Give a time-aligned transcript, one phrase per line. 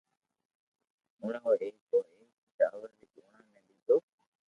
[1.21, 3.95] اوڻي او ايڪ او ايڪ چاور ري دوڻا ني ليدو